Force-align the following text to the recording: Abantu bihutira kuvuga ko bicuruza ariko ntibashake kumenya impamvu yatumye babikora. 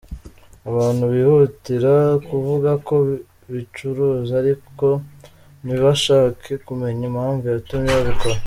Abantu 0.69 1.03
bihutira 1.13 1.93
kuvuga 2.27 2.71
ko 2.87 2.95
bicuruza 3.53 4.31
ariko 4.41 4.87
ntibashake 5.63 6.51
kumenya 6.65 7.03
impamvu 7.09 7.45
yatumye 7.53 7.89
babikora. 7.97 8.37